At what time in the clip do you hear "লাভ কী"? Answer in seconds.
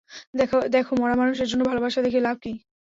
2.27-2.51